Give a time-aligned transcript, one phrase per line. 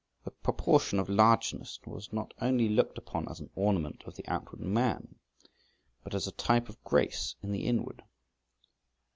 [0.23, 4.59] The proportion of largeness was not only looked upon as an ornament of the outward
[4.59, 5.19] man,
[6.03, 8.01] but as a type of grace in the inward.